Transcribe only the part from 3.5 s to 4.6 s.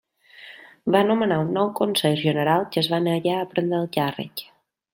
prendre el càrrec.